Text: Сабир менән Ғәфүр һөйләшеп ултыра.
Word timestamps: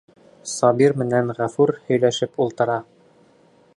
Сабир 0.51 0.95
менән 1.01 1.29
Ғәфүр 1.41 1.73
һөйләшеп 1.91 2.43
ултыра. 2.47 2.79